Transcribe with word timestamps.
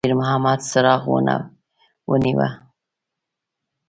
شېرمحمد 0.05 0.59
څراغ 0.69 1.03
ونیوه. 2.11 2.47